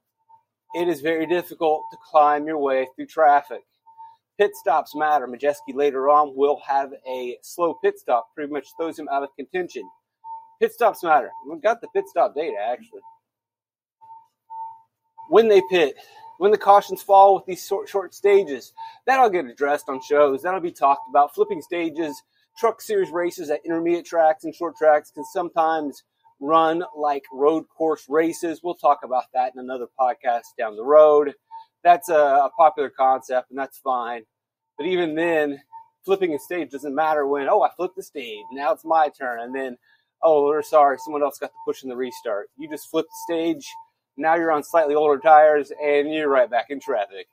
it 0.76 0.90
is 0.90 1.00
very 1.00 1.26
difficult 1.26 1.84
to 1.92 1.98
climb 2.12 2.46
your 2.46 2.58
way 2.58 2.88
through 2.96 3.08
traffic. 3.08 3.64
Pit 4.38 4.52
stops 4.56 4.94
matter. 4.94 5.26
Majeski 5.26 5.74
later 5.74 6.10
on 6.10 6.36
will 6.36 6.62
have 6.68 6.92
a 7.08 7.38
slow 7.42 7.76
pit 7.76 7.98
stop, 7.98 8.28
pretty 8.36 8.52
much 8.52 8.68
throws 8.78 9.00
him 9.00 9.08
out 9.10 9.24
of 9.24 9.30
contention. 9.38 9.90
Pit 10.62 10.74
stops 10.74 11.02
matter. 11.04 11.32
We've 11.50 11.62
got 11.62 11.80
the 11.80 11.88
pit 11.96 12.06
stop 12.08 12.36
data 12.36 12.58
actually. 12.62 13.02
When 15.30 15.48
they 15.48 15.62
pit, 15.70 15.96
when 16.40 16.52
the 16.52 16.58
cautions 16.58 17.02
fall 17.02 17.36
with 17.36 17.46
these 17.46 17.66
short, 17.66 17.88
short 17.88 18.14
stages, 18.14 18.74
that'll 19.08 19.30
get 19.30 19.46
addressed 19.46 19.88
on 19.88 20.02
shows. 20.02 20.42
That'll 20.42 20.60
be 20.60 20.72
talked 20.72 21.10
about. 21.10 21.34
Flipping 21.34 21.62
stages, 21.62 22.22
truck 22.58 22.82
series 22.82 23.12
races 23.12 23.50
at 23.50 23.66
intermediate 23.66 24.06
tracks 24.06 24.44
and 24.44 24.54
short 24.54 24.76
tracks 24.76 25.10
can 25.10 25.24
sometimes 25.24 26.04
run 26.40 26.84
like 26.96 27.24
road 27.32 27.66
course 27.70 28.06
races. 28.10 28.62
We'll 28.64 28.76
talk 28.76 29.00
about 29.04 29.26
that 29.34 29.54
in 29.54 29.60
another 29.60 29.88
podcast 30.00 30.44
down 30.58 30.76
the 30.76 30.84
road 30.84 31.34
that's 31.86 32.10
a, 32.10 32.16
a 32.16 32.50
popular 32.58 32.90
concept 32.90 33.52
and 33.52 33.60
that's 33.60 33.78
fine. 33.78 34.24
But 34.78 34.88
even 34.88 35.16
then, 35.16 35.62
flipping 36.04 36.34
a 36.34 36.40
stage 36.40 36.72
doesn't 36.72 36.96
matter 36.96 37.28
when, 37.28 37.48
oh, 37.48 37.62
I 37.62 37.70
flipped 37.78 37.96
the 37.96 38.04
stage. 38.04 38.44
Now 38.52 38.74
it's 38.74 38.84
my 38.84 39.08
turn. 39.08 39.40
And 39.42 39.56
then, 39.56 39.78
oh, 40.22 40.46
we're 40.46 40.64
sorry, 40.64 40.98
someone 40.98 41.22
else 41.24 41.38
got 41.38 41.52
the 41.52 41.58
push 41.66 41.84
in 41.84 41.90
the 41.90 41.96
restart. 41.96 42.50
You 42.58 42.68
just 42.68 42.90
flip 42.90 43.06
the 43.06 43.34
stage. 43.34 43.66
Now 44.18 44.36
you're 44.36 44.52
on 44.52 44.64
slightly 44.64 44.96
older 44.96 45.20
tires 45.20 45.72
and 45.82 46.12
you're 46.12 46.28
right 46.28 46.50
back 46.50 46.66
in 46.70 46.80
traffic. 46.80 47.28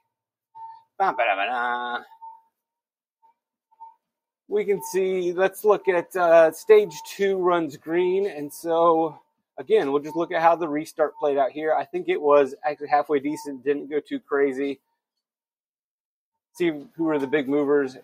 We 4.52 4.66
can 4.66 4.82
see, 4.82 5.32
let's 5.32 5.64
look 5.64 5.88
at 5.88 6.14
uh, 6.14 6.52
stage 6.52 6.94
two 7.06 7.38
runs 7.38 7.78
green. 7.78 8.26
And 8.26 8.52
so 8.52 9.18
again, 9.56 9.90
we'll 9.90 10.02
just 10.02 10.14
look 10.14 10.30
at 10.30 10.42
how 10.42 10.56
the 10.56 10.68
restart 10.68 11.16
played 11.16 11.38
out 11.38 11.52
here. 11.52 11.72
I 11.72 11.86
think 11.86 12.10
it 12.10 12.20
was 12.20 12.54
actually 12.62 12.88
halfway 12.88 13.18
decent, 13.18 13.64
didn't 13.64 13.88
go 13.88 13.98
too 13.98 14.20
crazy. 14.20 14.78
See 16.52 16.68
who 16.68 17.04
were 17.04 17.18
the 17.18 17.26
big 17.26 17.48
movers. 17.48 17.96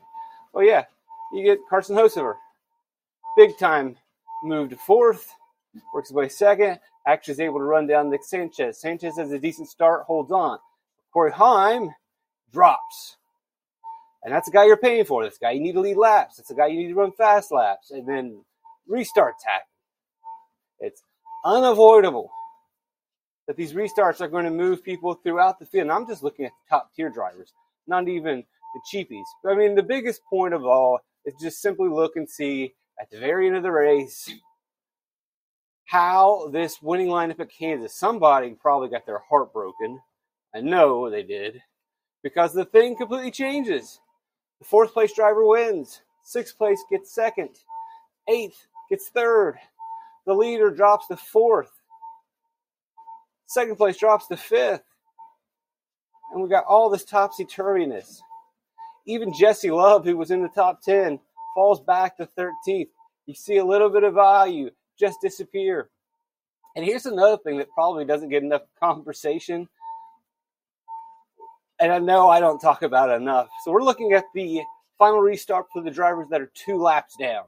Oh, 0.54 0.62
yeah, 0.62 0.86
you 1.34 1.44
get 1.44 1.58
Carson 1.68 1.94
Hocevar. 1.94 2.36
Big 3.36 3.58
time 3.58 3.98
moved 4.42 4.74
fourth, 4.78 5.34
works 5.92 6.08
his 6.08 6.14
way 6.14 6.30
second. 6.30 6.80
Actually 7.06 7.32
is 7.32 7.40
able 7.40 7.58
to 7.58 7.64
run 7.64 7.86
down 7.86 8.08
Nick 8.08 8.24
Sanchez. 8.24 8.80
Sanchez 8.80 9.18
has 9.18 9.32
a 9.32 9.38
decent 9.38 9.68
start, 9.68 10.04
holds 10.04 10.32
on. 10.32 10.58
Corey 11.12 11.30
Heim 11.30 11.90
drops. 12.54 13.17
And 14.22 14.34
that's 14.34 14.46
the 14.46 14.52
guy 14.52 14.66
you're 14.66 14.76
paying 14.76 15.04
for. 15.04 15.24
This 15.24 15.38
guy 15.38 15.52
you 15.52 15.60
need 15.60 15.72
to 15.72 15.80
lead 15.80 15.96
laps. 15.96 16.36
That's 16.36 16.48
the 16.48 16.54
guy 16.54 16.66
you 16.66 16.78
need 16.78 16.88
to 16.88 16.94
run 16.94 17.12
fast 17.12 17.52
laps. 17.52 17.90
And 17.90 18.08
then 18.08 18.44
restarts 18.90 19.44
happen. 19.46 19.66
It's 20.80 21.02
unavoidable 21.44 22.30
that 23.46 23.56
these 23.56 23.72
restarts 23.72 24.20
are 24.20 24.28
going 24.28 24.44
to 24.44 24.50
move 24.50 24.82
people 24.82 25.14
throughout 25.14 25.58
the 25.58 25.66
field. 25.66 25.82
And 25.82 25.92
I'm 25.92 26.06
just 26.06 26.22
looking 26.22 26.44
at 26.44 26.52
the 26.52 26.76
top 26.76 26.90
tier 26.94 27.10
drivers, 27.10 27.52
not 27.86 28.08
even 28.08 28.44
the 28.74 28.80
cheapies. 28.92 29.24
I 29.50 29.54
mean, 29.54 29.74
the 29.74 29.82
biggest 29.82 30.20
point 30.28 30.54
of 30.54 30.64
all 30.64 31.00
is 31.24 31.34
just 31.40 31.60
simply 31.60 31.88
look 31.88 32.16
and 32.16 32.28
see 32.28 32.74
at 33.00 33.10
the 33.10 33.18
very 33.18 33.46
end 33.46 33.56
of 33.56 33.62
the 33.62 33.72
race 33.72 34.30
how 35.86 36.50
this 36.52 36.82
winning 36.82 37.08
lineup 37.08 37.40
at 37.40 37.50
Kansas, 37.50 37.98
somebody 37.98 38.54
probably 38.60 38.90
got 38.90 39.06
their 39.06 39.22
heart 39.30 39.52
broken. 39.52 40.00
I 40.54 40.60
know 40.60 41.08
they 41.08 41.22
did 41.22 41.62
because 42.22 42.52
the 42.52 42.66
thing 42.66 42.96
completely 42.96 43.30
changes. 43.30 44.00
The 44.58 44.64
fourth 44.64 44.92
place 44.92 45.14
driver 45.14 45.46
wins. 45.46 46.02
Sixth 46.24 46.56
place 46.58 46.82
gets 46.90 47.14
second. 47.14 47.50
Eighth 48.28 48.66
gets 48.90 49.08
third. 49.08 49.56
The 50.26 50.34
leader 50.34 50.70
drops 50.70 51.06
to 51.08 51.16
fourth. 51.16 51.70
Second 53.46 53.76
place 53.76 53.96
drops 53.96 54.26
to 54.28 54.36
fifth. 54.36 54.82
And 56.32 56.42
we 56.42 56.48
got 56.48 56.64
all 56.66 56.90
this 56.90 57.04
topsy 57.04 57.44
turviness. 57.44 58.18
Even 59.06 59.32
Jesse 59.32 59.70
Love, 59.70 60.04
who 60.04 60.16
was 60.18 60.30
in 60.30 60.42
the 60.42 60.48
top 60.48 60.82
10, 60.82 61.18
falls 61.54 61.80
back 61.80 62.18
to 62.18 62.28
13th. 62.38 62.88
You 63.24 63.34
see 63.34 63.56
a 63.56 63.64
little 63.64 63.88
bit 63.88 64.04
of 64.04 64.14
value 64.14 64.70
just 64.98 65.20
disappear. 65.22 65.88
And 66.76 66.84
here's 66.84 67.06
another 67.06 67.38
thing 67.38 67.58
that 67.58 67.70
probably 67.70 68.04
doesn't 68.04 68.28
get 68.28 68.42
enough 68.42 68.62
conversation. 68.80 69.68
And 71.80 71.92
I 71.92 71.98
know 71.98 72.28
I 72.28 72.40
don't 72.40 72.58
talk 72.58 72.82
about 72.82 73.10
it 73.10 73.20
enough. 73.20 73.48
So 73.64 73.70
we're 73.70 73.82
looking 73.82 74.12
at 74.12 74.24
the 74.34 74.62
final 74.98 75.20
restart 75.20 75.66
for 75.72 75.82
the 75.82 75.90
drivers 75.90 76.28
that 76.30 76.40
are 76.40 76.50
two 76.54 76.76
laps 76.76 77.16
down. 77.16 77.44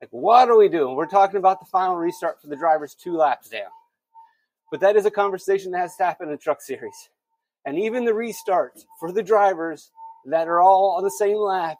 Like, 0.00 0.10
what 0.10 0.48
are 0.48 0.56
we 0.56 0.68
doing? 0.68 0.96
We're 0.96 1.06
talking 1.06 1.36
about 1.36 1.60
the 1.60 1.66
final 1.66 1.96
restart 1.96 2.40
for 2.40 2.48
the 2.48 2.56
drivers 2.56 2.94
two 2.94 3.16
laps 3.16 3.48
down. 3.50 3.70
But 4.70 4.80
that 4.80 4.96
is 4.96 5.06
a 5.06 5.10
conversation 5.10 5.72
that 5.72 5.78
has 5.78 5.96
to 5.96 6.04
happen 6.04 6.28
in 6.28 6.32
the 6.32 6.38
truck 6.38 6.60
series. 6.60 7.10
And 7.64 7.78
even 7.78 8.04
the 8.04 8.12
restarts 8.12 8.84
for 8.98 9.12
the 9.12 9.22
drivers 9.22 9.90
that 10.26 10.48
are 10.48 10.60
all 10.60 10.96
on 10.96 11.04
the 11.04 11.10
same 11.10 11.36
lap 11.36 11.78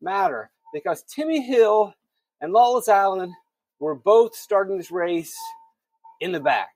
matter 0.00 0.50
because 0.72 1.04
Timmy 1.04 1.40
Hill 1.42 1.92
and 2.40 2.52
Lawless 2.52 2.88
Alan 2.88 3.34
were 3.78 3.94
both 3.94 4.34
starting 4.34 4.76
this 4.76 4.90
race 4.90 5.36
in 6.20 6.32
the 6.32 6.40
back. 6.40 6.72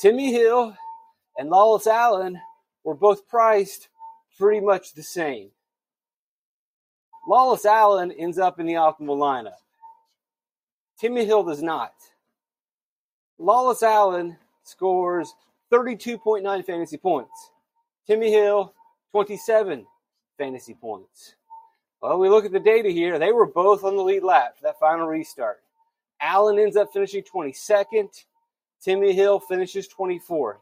Timmy 0.00 0.32
Hill 0.32 0.74
and 1.38 1.50
Lawless 1.50 1.86
Alan 1.86 2.40
were 2.86 2.94
both 2.94 3.26
priced 3.26 3.88
pretty 4.38 4.64
much 4.64 4.94
the 4.94 5.02
same. 5.02 5.50
Lawless 7.28 7.66
Alan 7.66 8.12
ends 8.12 8.38
up 8.38 8.60
in 8.60 8.66
the 8.66 8.74
optimal 8.74 9.18
lineup. 9.18 9.58
Timmy 10.96 11.26
Hill 11.26 11.42
does 11.42 11.62
not. 11.62 11.92
Lawless 13.38 13.82
Alan 13.82 14.36
scores 14.62 15.34
32.9 15.72 16.64
fantasy 16.64 16.96
points. 16.96 17.50
Timmy 18.06 18.30
Hill, 18.30 18.72
27 19.10 19.84
fantasy 20.38 20.74
points. 20.74 21.34
Well, 22.00 22.20
we 22.20 22.28
look 22.28 22.44
at 22.44 22.52
the 22.52 22.60
data 22.60 22.90
here. 22.90 23.18
They 23.18 23.32
were 23.32 23.46
both 23.46 23.82
on 23.82 23.96
the 23.96 24.02
lead 24.02 24.22
lap 24.22 24.56
for 24.56 24.62
that 24.62 24.78
final 24.78 25.08
restart. 25.08 25.58
Alan 26.20 26.60
ends 26.60 26.76
up 26.76 26.92
finishing 26.92 27.24
22nd. 27.24 28.10
Timmy 28.80 29.12
Hill 29.12 29.40
finishes 29.40 29.88
24th. 29.88 30.58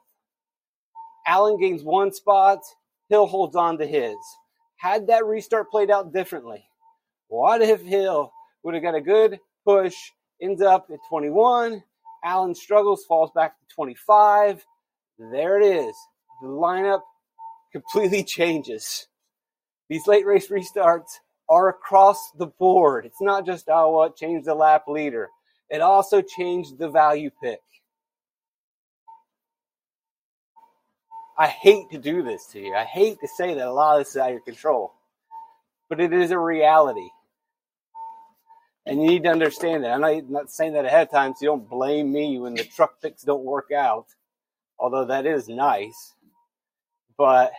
Alan 1.26 1.59
gains 1.59 1.83
one 1.83 2.12
spot. 2.12 2.61
Hill 3.09 3.26
holds 3.26 3.57
on 3.57 3.78
to 3.78 3.87
his. 3.87 4.16
Had 4.76 5.07
that 5.07 5.25
restart 5.25 5.71
played 5.71 5.90
out 5.90 6.12
differently, 6.12 6.64
what 7.28 7.62
if 7.62 7.83
Hill 7.83 8.33
would 8.62 8.75
have 8.75 8.83
got 8.83 8.95
a 8.95 9.00
good 9.00 9.40
push, 9.64 9.95
ends 10.40 10.62
up 10.62 10.88
at 10.93 10.99
21? 11.09 11.83
Alan 12.25 12.54
struggles, 12.54 13.04
falls 13.04 13.31
back 13.35 13.59
to 13.59 13.75
25. 13.75 14.64
There 15.19 15.61
it 15.61 15.66
is. 15.66 15.97
The 16.43 16.49
lineup 16.49 17.02
completely 17.73 18.25
changes. 18.25 19.07
These 19.88 20.07
late 20.07 20.26
race 20.26 20.49
restarts 20.49 21.19
are 21.49 21.69
across 21.69 22.31
the 22.33 22.47
board. 22.47 23.04
It's 23.04 23.21
not 23.21 23.45
just, 23.45 23.69
oh, 23.69 24.02
it 24.04 24.16
changed 24.16 24.47
the 24.47 24.54
lap 24.54 24.85
leader. 24.88 25.28
It 25.69 25.81
also 25.81 26.23
changed 26.23 26.78
the 26.78 26.88
value 26.88 27.31
pick. 27.43 27.61
I 31.37 31.49
hate 31.49 31.91
to 31.91 31.99
do 31.99 32.23
this 32.23 32.47
to 32.53 32.61
you. 32.61 32.75
I 32.75 32.85
hate 32.85 33.19
to 33.21 33.29
say 33.29 33.55
that 33.55 33.67
a 33.67 33.73
lot 33.73 33.99
of 33.99 34.05
this 34.05 34.11
is 34.11 34.17
out 34.19 34.29
of 34.29 34.33
your 34.35 34.41
control, 34.41 34.95
but 35.88 36.00
it 36.00 36.12
is 36.12 36.31
a 36.31 36.38
reality. 36.38 37.09
And 38.87 39.00
you 39.00 39.09
need 39.09 39.25
to 39.25 39.31
understand 39.31 39.83
that. 39.83 39.93
I'm 39.93 40.31
not 40.31 40.50
saying 40.50 40.75
that 40.75 40.85
ahead 40.85 41.09
of 41.09 41.11
time 41.11 41.33
so 41.33 41.38
you 41.41 41.49
don't 41.49 41.69
blame 41.69 42.12
me 42.12 42.38
when 42.38 42.55
the 42.55 42.64
truck 42.64 43.00
picks 43.00 43.23
don't 43.23 43.43
work 43.43 43.73
out, 43.73 44.07
although 44.79 45.07
that 45.07 45.26
is 45.26 45.49
nice. 45.49 46.12
But 47.17 47.53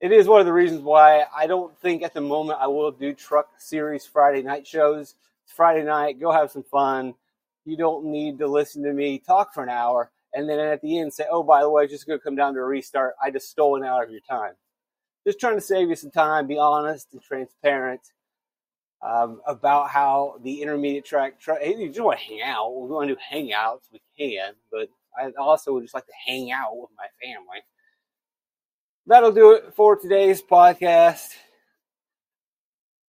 it 0.00 0.12
is 0.12 0.28
one 0.28 0.40
of 0.40 0.46
the 0.46 0.52
reasons 0.52 0.82
why 0.82 1.24
I 1.34 1.46
don't 1.46 1.76
think 1.80 2.02
at 2.02 2.14
the 2.14 2.20
moment 2.20 2.60
I 2.60 2.68
will 2.68 2.92
do 2.92 3.14
truck 3.14 3.48
series 3.58 4.06
Friday 4.06 4.42
night 4.42 4.66
shows. 4.66 5.14
It's 5.44 5.52
Friday 5.52 5.84
night, 5.84 6.20
go 6.20 6.30
have 6.30 6.52
some 6.52 6.64
fun. 6.64 7.14
You 7.64 7.76
don't 7.76 8.06
need 8.06 8.38
to 8.38 8.46
listen 8.46 8.82
to 8.84 8.92
me 8.92 9.18
talk 9.18 9.54
for 9.54 9.62
an 9.62 9.68
hour 9.70 10.10
and 10.32 10.48
then 10.48 10.58
at 10.58 10.80
the 10.80 10.98
end 10.98 11.12
say, 11.12 11.26
oh, 11.30 11.42
by 11.42 11.62
the 11.62 11.70
way, 11.70 11.86
just 11.86 12.06
going 12.06 12.18
to 12.18 12.22
come 12.22 12.36
down 12.36 12.54
to 12.54 12.60
a 12.60 12.64
restart. 12.64 13.14
I 13.22 13.30
just 13.30 13.50
stole 13.50 13.76
an 13.76 13.84
hour 13.84 14.02
of 14.02 14.10
your 14.10 14.20
time. 14.20 14.52
Just 15.26 15.40
trying 15.40 15.56
to 15.56 15.60
save 15.60 15.88
you 15.88 15.96
some 15.96 16.10
time, 16.10 16.46
be 16.46 16.58
honest 16.58 17.08
and 17.12 17.22
transparent 17.22 18.00
um, 19.02 19.40
about 19.46 19.90
how 19.90 20.36
the 20.42 20.62
intermediate 20.62 21.04
track, 21.04 21.40
tra- 21.40 21.58
hey, 21.60 21.76
you 21.76 21.88
just 21.88 22.00
want 22.00 22.18
to 22.18 22.24
hang 22.24 22.42
out. 22.42 22.70
We 22.70 22.88
want 22.88 23.08
to 23.08 23.14
do 23.14 23.20
hangouts, 23.32 23.82
we 23.92 24.00
can, 24.16 24.52
but 24.70 24.88
I 25.18 25.30
also 25.38 25.72
would 25.74 25.82
just 25.82 25.94
like 25.94 26.06
to 26.06 26.12
hang 26.26 26.52
out 26.52 26.76
with 26.76 26.90
my 26.96 27.06
family. 27.22 27.60
That'll 29.06 29.32
do 29.32 29.52
it 29.52 29.74
for 29.74 29.96
today's 29.96 30.42
podcast. 30.42 31.28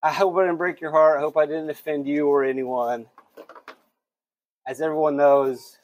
I 0.03 0.13
hope 0.13 0.37
I 0.37 0.43
didn't 0.43 0.57
break 0.57 0.81
your 0.81 0.93
heart. 0.93 1.19
I 1.19 1.21
hope 1.21 1.37
I 1.37 1.45
didn't 1.45 1.69
offend 1.69 2.07
you 2.07 2.29
or 2.29 2.43
anyone. 2.43 3.07
As 4.67 4.81
everyone 4.81 5.17
knows, 5.17 5.77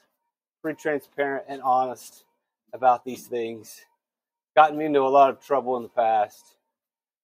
pretty 0.67 0.83
transparent 0.83 1.45
and 1.47 1.63
honest 1.63 2.25
about 2.73 3.05
these 3.05 3.29
things. 3.29 3.83
Gotten 4.57 4.77
me 4.77 4.87
into 4.87 4.99
a 4.99 5.07
lot 5.07 5.31
of 5.31 5.41
trouble 5.41 5.77
in 5.77 5.85
the 5.85 5.89
past. 5.89 6.57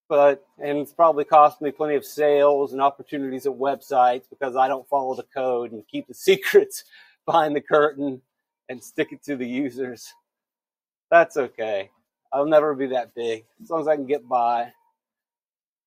But, 0.09 0.47
and 0.63 0.79
it's 0.79 0.93
probably 0.93 1.25
cost 1.25 1.61
me 1.61 1.73
plenty 1.73 1.97
of 1.97 2.05
sales 2.05 2.73
and 2.73 2.81
opportunities 2.81 3.45
at 3.47 3.53
websites 3.53 4.31
because 4.31 4.55
I 4.55 4.69
don't 4.69 4.87
follow 4.87 5.17
the 5.17 5.27
code 5.35 5.73
and 5.73 5.83
keep 5.89 6.07
the 6.07 6.15
secrets 6.31 6.85
behind 7.27 7.57
the 7.57 7.61
curtain 7.61 8.23
and 8.69 8.81
stick 8.81 9.09
it 9.11 9.25
to 9.25 9.35
the 9.35 9.49
users. 9.49 10.15
That's 11.11 11.37
okay. 11.37 11.91
I'll 12.33 12.47
never 12.47 12.77
be 12.77 12.87
that 12.87 13.13
big 13.13 13.45
as 13.61 13.71
long 13.71 13.81
as 13.81 13.89
I 13.89 13.97
can 13.97 14.07
get 14.07 14.29
by. 14.29 14.73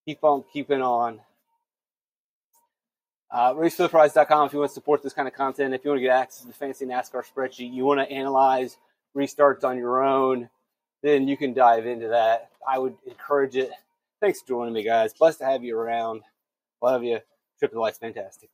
Keep 0.06 0.26
on 0.26 0.44
keeping 0.52 0.82
on. 0.82 1.22
Uh, 3.36 3.54
if 3.60 3.78
you 3.78 3.90
want 3.90 4.54
to 4.70 4.70
support 4.70 5.04
this 5.04 5.12
kind 5.12 5.28
of 5.28 5.34
content. 5.34 5.74
If 5.74 5.84
you 5.84 5.92
want 5.92 5.98
to 6.00 6.04
get 6.04 6.16
access 6.16 6.44
to 6.44 6.48
the 6.48 6.54
Fantasy 6.54 6.86
NASCAR 6.86 7.22
spreadsheet, 7.26 7.74
you 7.74 7.84
want 7.84 8.00
to 8.00 8.10
analyze 8.10 8.78
restarts 9.14 9.66
on 9.66 9.78
your 9.78 10.06
own, 10.06 10.50
then 11.04 11.28
you 11.28 11.36
can 11.36 11.54
dive 11.54 11.86
into 11.86 12.08
that. 12.08 12.50
I 12.66 12.80
would 12.80 12.96
encourage 13.06 13.58
it. 13.58 13.72
Thanks 14.22 14.40
for 14.40 14.48
joining 14.48 14.74
me, 14.74 14.84
guys. 14.84 15.14
Blessed 15.14 15.40
to 15.40 15.46
have 15.48 15.66
you 15.66 15.78
around. 15.78 16.22
Love 16.82 17.04
you. 17.04 17.20
Trip 17.60 17.74
to 17.74 17.82
life's 17.82 17.98
fantastic. 17.98 18.50